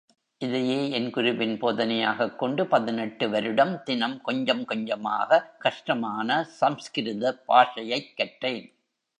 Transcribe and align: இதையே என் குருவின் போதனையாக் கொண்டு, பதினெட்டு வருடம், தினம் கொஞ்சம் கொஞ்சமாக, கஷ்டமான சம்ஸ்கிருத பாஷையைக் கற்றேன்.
இதையே 0.37 0.89
என் 0.89 1.09
குருவின் 1.09 1.61
போதனையாக் 1.61 2.35
கொண்டு, 2.35 2.67
பதினெட்டு 2.67 3.29
வருடம், 3.29 3.83
தினம் 3.83 4.21
கொஞ்சம் 4.21 4.65
கொஞ்சமாக, 4.65 5.55
கஷ்டமான 5.59 6.43
சம்ஸ்கிருத 6.43 7.43
பாஷையைக் 7.47 8.13
கற்றேன். 8.17 8.73